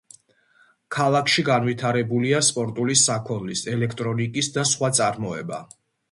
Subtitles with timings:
[0.93, 5.61] ქალაქში განვითარებულია სპორტული საქონლის, ელექტრონიკის და სხვა წარმოება.